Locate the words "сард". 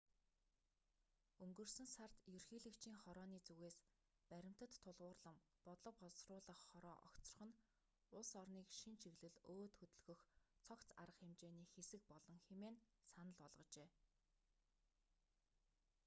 1.95-2.15